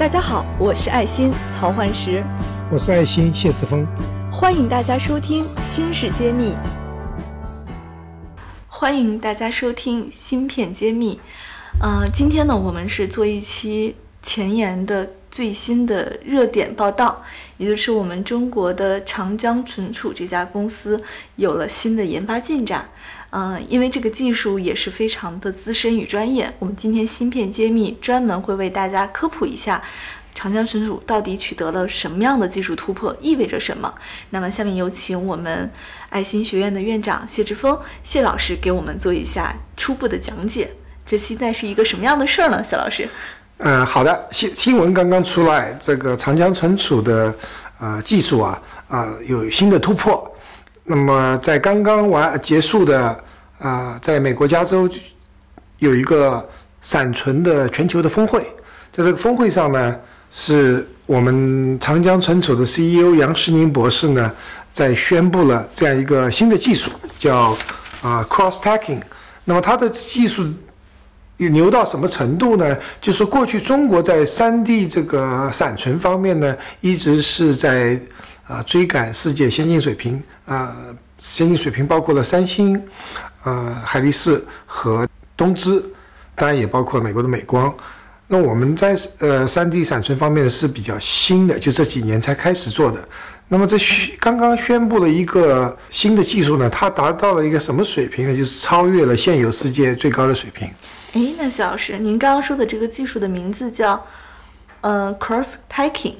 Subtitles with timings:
[0.00, 2.24] 大家好，我是爱心曹焕石，
[2.72, 3.86] 我是爱心谢志峰，
[4.32, 6.52] 欢迎大家收听《新事揭秘》。
[8.66, 11.16] 欢迎大家收听《芯片揭秘》。
[11.82, 17.22] 呃，今天呢，我们是做一期前沿的最新的热点报道，
[17.56, 21.00] 也就是我们中国的长江存储这家公司
[21.36, 22.88] 有了新的研发进展。
[23.30, 29.80] 嗯，因为这个技术也是非常的资深与专业，我们今天芯片揭秘专门会为大家科普一下，
[30.34, 33.94] 长江存储到底取得了什么样的技术突破，意味着什么。
[34.30, 35.70] 那么下面有请我们
[36.08, 40.72] 爱心学院的院长谢志峰谢老师给我们做一下初步的讲解。
[41.06, 42.64] 这现在是一个什么样的事儿呢？
[42.64, 43.08] 谢老师？
[43.62, 47.34] 嗯，好的，新新闻刚刚出来，这个长江存储的
[47.78, 50.30] 呃技术啊啊有新的突破。
[50.82, 53.24] 那么，在刚刚完结束的
[53.58, 54.88] 啊，在美国加州
[55.78, 56.48] 有一个
[56.80, 58.40] 闪存的全球的峰会，
[58.90, 59.94] 在这个峰会上呢，
[60.30, 64.32] 是我们长江存储的 CEO 杨世宁博士呢，
[64.72, 67.54] 在宣布了这样一个新的技术，叫
[68.00, 69.02] 啊 Cross Stacking。
[69.44, 70.48] 那么它的技术
[71.48, 72.76] 牛到什么程度呢？
[73.00, 77.98] 就是过去中国在三 D 这个闪存方面呢，一直是在
[78.46, 80.22] 啊追赶世界先进水平。
[80.44, 80.74] 啊，
[81.18, 82.82] 先进水平包括了三星、
[83.44, 85.80] 呃海力士和东芝，
[86.34, 87.72] 当然也包括美国的美光。
[88.26, 92.98] 那我们在呃三 D 闪存方面是比较新的，就这几年才开始做的。
[93.46, 93.76] 那么这
[94.20, 98.36] 刚刚宣布了一个新的技术呢，它达到了一个什么水平呢？
[98.36, 100.68] 就是超越了现有世界最高的水平。
[101.12, 104.06] 哎，那谢老师，您刚刚说的这个技术的名字叫
[104.80, 106.14] 呃 Cross Stacking。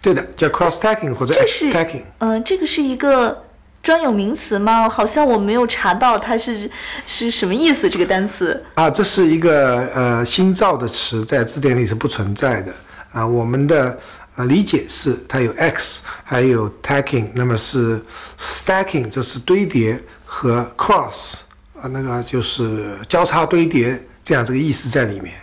[0.00, 2.02] 对的，叫 Cross Stacking 或者 X Stacking。
[2.18, 3.42] 嗯，这个是一个。
[3.84, 4.88] 专有名词吗？
[4.88, 6.70] 好像我没有查到它是
[7.06, 7.86] 是什么意思。
[7.90, 12.72] 这个单词啊，这是一个呃新造的词，在字典里是不存在的
[13.12, 13.26] 啊。
[13.26, 14.00] 我们的
[14.36, 18.02] 呃理解是它有 x，还有 tacking，那么是
[18.40, 21.40] stacking，这是堆叠和 cross
[21.78, 25.34] 啊，那个就是交叉堆叠这样这个意思在里面。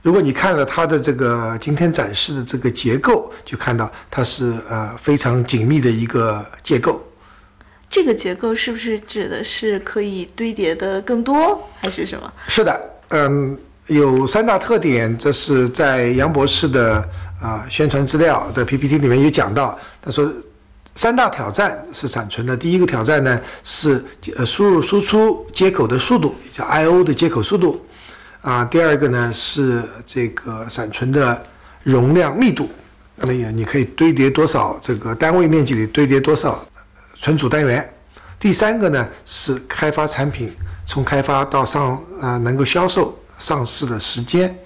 [0.00, 7.04] 如果你看了它的这个今天展示的这个结构，就看到它是呃非常紧密的一个结构。
[7.90, 12.32] 这个结构是不是指的是可以堆叠的更多，还是什么？
[12.46, 15.16] 是的，嗯，有三大特点。
[15.18, 17.06] 这是在杨博士的
[17.40, 19.78] 啊宣传资料的 PPT 里面有讲到。
[20.00, 20.32] 他说，
[20.94, 22.56] 三大挑战是闪存的。
[22.56, 24.04] 第一个挑战呢是
[24.36, 27.84] 呃输入输出接口的速度，叫 I/O 的接口速度。
[28.42, 31.42] 啊，第二个呢是这个闪存的
[31.82, 32.70] 容量密度，
[33.16, 36.64] 那么也你可以堆叠多少这个单位面积里堆叠多少。
[37.20, 37.92] 存储单元，
[38.38, 40.54] 第三个呢是开发产品
[40.86, 44.56] 从开发到上呃能够销售上市的时间。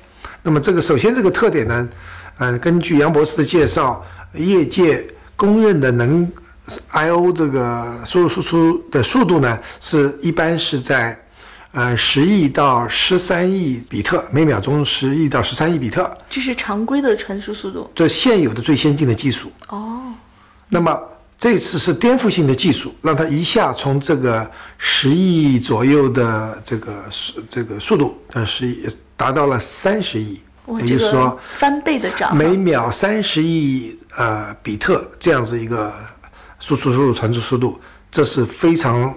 [0.43, 1.89] 那么这个首先这个特点呢，
[2.37, 4.05] 呃根据杨博士的介绍，
[4.35, 5.03] 业界
[5.35, 6.31] 公认的能
[6.91, 11.19] I/O 这个输入输出的速度呢，是一般是在
[11.73, 16.17] 呃十亿到十三亿比特每秒钟，十亿到十三亿比特。
[16.31, 17.91] 这是常规的传输速度。
[17.95, 19.51] 这现有的最先进的技术。
[19.69, 20.13] 哦。
[20.69, 20.99] 那么。
[21.39, 30.41] 这次是颠覆性的技术，让它一下从这个十亿左右的这个速这个速度，呃，十亿达到了三十亿，
[30.79, 35.93] 也就是说翻倍的涨，每秒三十亿呃比特这样子一个
[36.61, 37.77] 输出输入传输速度，
[38.09, 39.13] 这是非常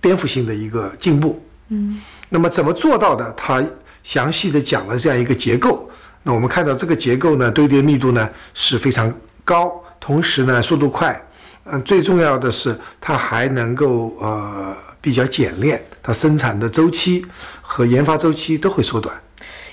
[0.00, 1.44] 颠覆性的一个进步。
[1.68, 3.32] 嗯，那么怎么做到的？
[3.32, 3.64] 他
[4.02, 5.88] 详细的讲了这样一个结构。
[6.22, 9.12] 那我们看到这个结构呢，堆叠密度呢是非常
[9.44, 11.20] 高，同时呢速度快。
[11.64, 17.24] 嗯，最重要的是，它还能够呃比较简练，它生产的周期
[17.62, 19.18] 和研发周期都会缩短。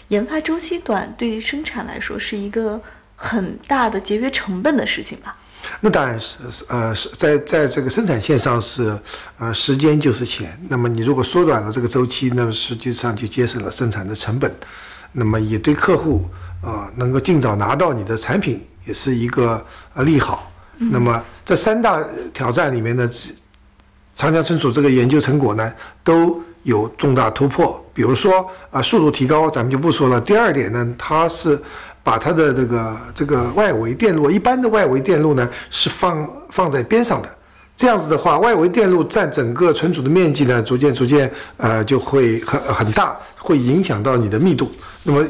[0.08, 2.80] 研发周期短，对于生产来说是一个
[3.16, 5.36] 很大的节约成本的事情吧？
[5.80, 6.38] 那当然是，
[6.68, 8.98] 呃，是在在这个生产线上是，
[9.40, 10.60] 呃，时间就是钱。
[10.70, 14.54] 那么你如果缩短了这个周期，那么实际上就节省了生产的成本，
[15.14, 16.26] 那么也对客户
[16.62, 20.52] 呃能够尽早拿到你的产品，也是一个呃利好。
[20.78, 22.04] 那么这三大
[22.34, 23.10] 挑战里面呢，
[24.16, 25.72] 长江存储这个研究成果呢
[26.04, 27.84] 都有重大突破。
[27.94, 30.20] 比如说啊，速度提高，咱们就不说了。
[30.20, 31.62] 第二点呢，它是
[32.04, 37.30] 把它的这个这个外围电路，一般的外围电路呢是放放在边上的。
[37.78, 44.72] 这样子的话，外围电路占整个存储的面积呢，逐渐逐渐呃就会很很大，会影响到你的密度。
[45.04, 45.26] 那么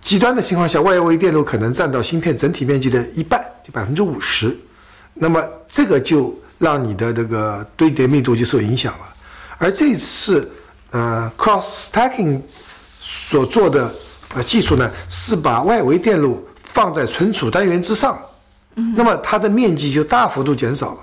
[0.00, 4.54] 极端的情况下，外围电路可能占到芯片整体面积的一半，就百分之五十。
[5.14, 9.14] 那么这个就让你的这个堆叠密度就受影响了，
[9.56, 10.50] 而这次
[10.90, 12.40] 呃 cross stacking
[13.00, 13.90] 所做的
[14.34, 18.20] 呃技术呢，是把外围电路放在存储单元之上，
[18.96, 20.98] 那么它的面积就大幅度减少了。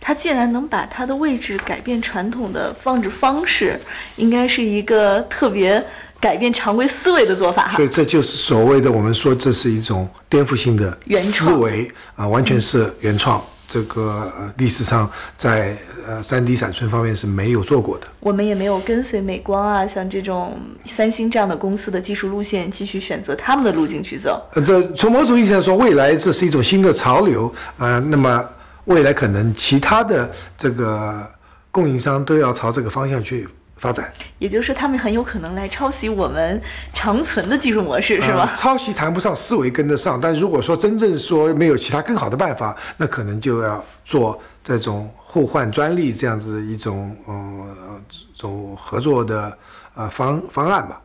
[0.00, 3.78] 它竟然能把它的位置改变传统的放置方式，
[4.16, 5.84] 应该是一个特别
[6.18, 7.84] 改变常规思维的做法哈所。
[7.84, 13.44] 以这就是所谓的我们说这是一种颠覆性的原思创维啊，完全是原创。
[13.76, 15.76] 这个呃历史上在
[16.08, 18.06] 呃三 D 闪存方面是没有做过的。
[18.20, 24.42] 我们也没有跟随美光啊，像这种三星这样的公司的技术路线，继续选择他们的路径去走。
[24.54, 28.42] 呃，这从某种意义上说，未来这是一种新的潮流啊、呃那么
[28.86, 31.22] 未来可能其他的这个
[31.70, 33.46] 供应商都要朝这个方向去
[33.76, 36.60] 发展，也就是说，他们很有可能来抄袭我们
[36.94, 38.50] 长存的技术模式，是呃吗？
[38.56, 49.56] 抄袭谈不上，思维跟得上， 但如果说真正说没有其他更好的办法，那可能就要做这种互换专利这样子一种嗯、呃、这种合作的
[49.94, 51.00] 呃方方案吧。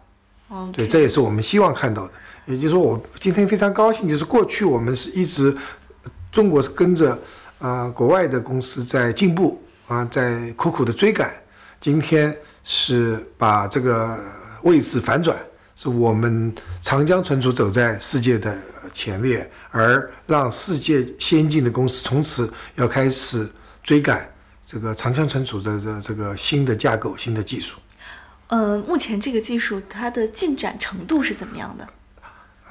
[0.48, 2.14] 哦，对，这也是我们希望看到的。
[2.46, 5.56] 也就是说，我今天非常高兴，就是过去我们是一直
[6.32, 7.18] 中国是跟着
[7.60, 11.30] 呃国外的公司在进步啊、在苦苦的追赶，
[11.80, 14.20] 今天是把这个
[14.64, 15.38] 位置反转，
[15.76, 18.58] 是我们长江存储走在世界的
[18.94, 23.50] 前列，而让世界先进的公司从此要开始
[23.84, 24.30] 追赶
[24.66, 27.80] 这个长江存储的这这个新的架构、新的技术。
[28.48, 31.88] 呃，目前这个技术它的进展程度是怎么样的？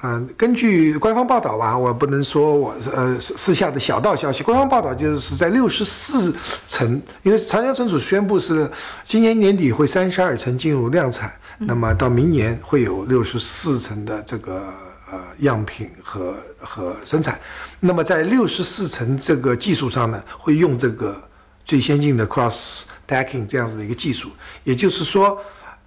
[0.02, 4.42] 嗯，根据官方报道吧，我不能说我呃私下的小道消息。
[4.42, 6.34] 官方报道就是在六十四
[6.66, 8.70] 层，因为长江存储宣布是
[9.04, 14.72] 今年年底会三十二层进入量产，那么到明年会有六十四层的这个
[15.12, 17.38] 呃样品和和生产。
[17.78, 21.14] 那么在六十四层这个技术上呢，会用这个
[21.66, 24.30] 最先进的 cross stacking 这样子的一个技术，
[24.64, 25.38] 也就是说。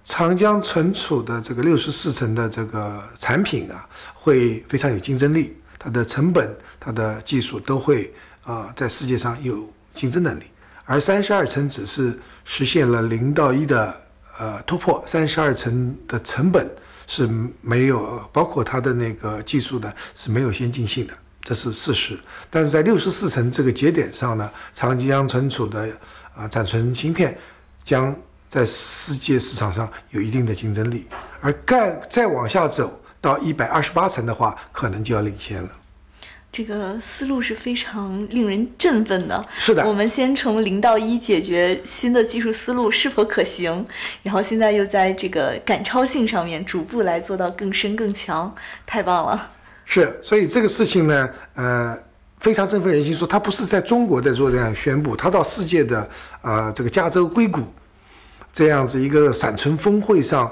[0.04, 8.12] 长江存储的这个六十四层的这个产品啊，会非常有竞争力，它的成本、它的技术都会
[8.44, 10.44] 啊、在世界上有竞争能力。
[10.84, 13.98] 而三十二层只是实现了零到一的
[14.38, 16.70] 呃突破，三十二层的成本
[17.06, 17.26] 是
[17.62, 22.18] 没有，包括它的那个技术呢是没有先进性的，这是事实。
[22.50, 25.88] 但是在六十四层这个节点上呢，长江存储的
[26.34, 27.38] 啊、暂存芯片
[27.82, 28.14] 将
[28.54, 31.08] 在世界市场上有一定的竞争力，
[31.40, 35.68] 而再再往下走到一百二十八层的话，可能就要领先了。
[36.52, 39.44] 这个思路是非常令人振奋的。
[39.58, 43.84] 是的我们先从零到一解决新的技术思路是否可行，
[44.22, 48.54] 然后现在又在这个赶超性上面逐步来做到更深更强，
[48.86, 49.50] 太棒了。
[49.84, 51.98] 是，所以这个事情呢，呃，
[52.38, 53.12] 非常振奋人心。
[53.12, 56.08] 说它不是在中国在做这样宣布，它到世界的
[56.42, 57.60] 呃这个加州硅谷
[58.54, 60.50] 这样子一个闪存峰会上，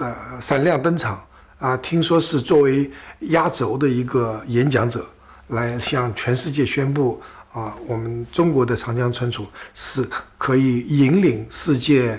[0.00, 1.24] 呃闪亮登场
[1.58, 2.90] 啊、听说是作为
[3.20, 5.04] 压轴的一个演讲者，
[5.48, 7.20] 来向全世界宣布
[7.52, 10.08] 啊、我们中国的长江存储是
[10.38, 12.12] 可以引领世界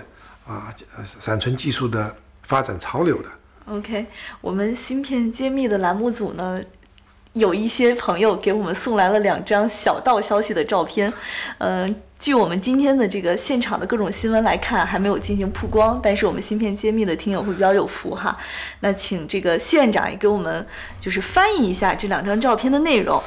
[0.45, 3.29] 啊、呃闪存技术的发展潮流的。
[3.65, 4.05] OK，
[4.41, 6.59] 我们芯片揭秘的栏目组呢，
[7.33, 11.11] 有一些朋友给我们送来了两张小道消息的照片。
[11.59, 18.37] 嗯、据我们今天的这个现场的各种新闻来看，还没有进行曝光，但是我们芯片揭秘的听友会比较有福哈。
[18.81, 20.65] 那请这个县长也给我们
[20.99, 23.21] 就是翻译一下这两张照片的内容。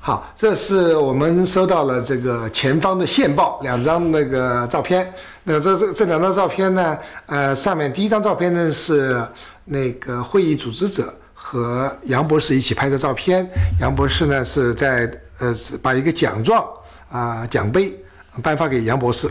[0.00, 5.12] 好，这是我们收到了这个前方的线报，两张那个照片。
[5.44, 9.20] 那这这这两张照片呢，呃，上面第一张照片呢是
[9.64, 11.12] 那个会议组织者
[11.48, 13.48] 和杨博士一起拍的照片。
[13.80, 16.66] 杨博士呢是在呃是把一个奖状
[17.08, 17.96] 啊、奖杯
[18.42, 19.30] 颁发给杨博士。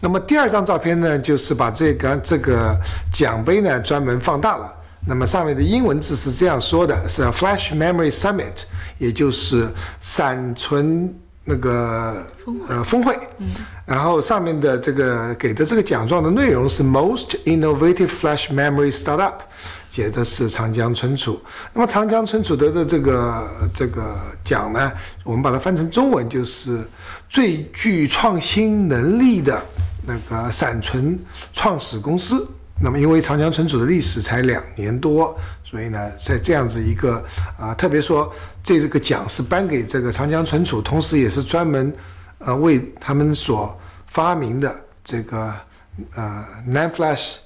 [0.00, 2.76] 那么第二张照片呢，就是把这个这个
[3.12, 4.74] 奖杯呢专门放大了。
[5.06, 8.64] 那么上面的英文字是这样说的：是 Flash Memory Summit，
[8.98, 9.68] 也就是
[10.00, 12.24] 闪存那个
[12.68, 13.18] 呃峰会。
[13.84, 19.34] 然后上面的这个给的这个奖状的内容是 Most Innovative Flash Memory Startup，
[19.90, 21.40] 写的是长江存储。
[21.72, 24.92] 那么长江存储得的这个这个奖呢，
[25.24, 26.80] 我们把它翻成中文就是
[27.28, 29.60] 最具创新能力的
[30.06, 31.18] 那个闪存
[31.52, 32.48] 创始公司。
[32.80, 37.22] 那么，因为长江存储的历史才两年多，所以呢，在这样子一个
[37.56, 38.32] 啊、特别说
[38.62, 41.92] 这这个奖是颁给这个长江存储，同时也是专门
[42.38, 43.76] 呃为他们所
[44.06, 45.52] 发明的这个
[46.14, 47.36] 呃，nan Flash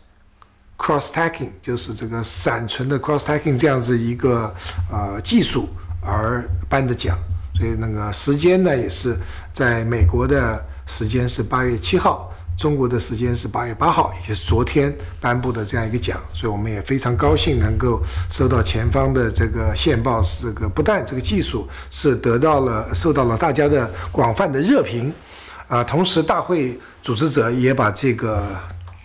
[0.77, 4.55] Cross Stacking，就是这个闪存的 Cross Stacking 这样子一个
[4.91, 5.69] 呃技术
[6.03, 7.17] 而颁的奖。
[7.59, 9.17] 所以那个时间呢，也是
[9.55, 25.13] 在美国的时间是八月七号，中国的时间是八月八号，也就是昨天颁布的这样一个奖，所以我们也非常高兴能够收到前方的这个线报，是这个不但这个技术是得到了受到了大家的广泛的热评，
[25.69, 28.47] 啊，同时大会组织者也把这个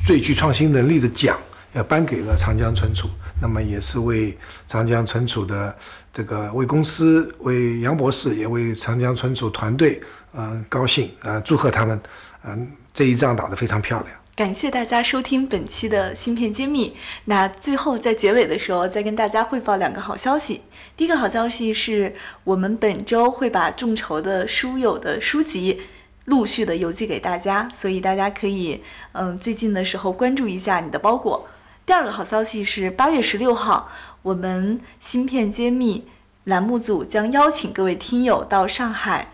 [0.05, 1.37] 最具创新能力的奖
[1.75, 3.09] 也颁给了长江存储，
[3.41, 5.75] 那么也是为长江存储的
[6.13, 10.01] 这个为公司、为杨博士，也为长江存储团队，
[10.33, 12.01] 嗯，高兴，呃，祝贺他们，
[12.43, 14.11] 嗯，这一仗打得非常漂亮。
[14.35, 16.95] 感谢大家收听本期的芯片揭秘。
[17.25, 20.61] 那最后在结尾的时候，再跟大家汇报两个好消息。
[20.95, 25.81] 第一个好消息是我们本周会把众筹的书友的书籍。
[26.25, 28.81] 陆续的邮寄给大家，所以大家可以，
[29.13, 31.47] 嗯，最近的时候关注一下你的包裹。
[31.83, 33.89] 第二个好消息是，八月十六号，
[34.21, 36.05] 我们芯片揭秘
[36.43, 39.31] 栏目组将邀请各位听友到上海，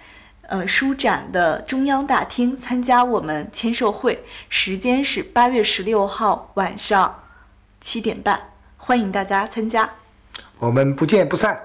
[0.48, 7.14] 呃，书展的中央大厅参加我们签售会，时间是八月十六号晚上
[7.82, 8.40] 七点半，
[8.78, 9.90] 欢迎大家参加。
[10.58, 11.60] 我们不见不散。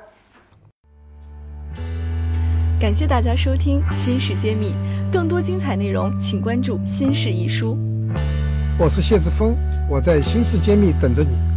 [2.80, 4.74] 感谢大家收听《新事揭秘》，
[5.12, 7.76] 更多精彩内容请关注《新事一书》。
[8.76, 9.54] 我是谢志峰，
[9.88, 11.51] 我在《新事揭秘》等着你。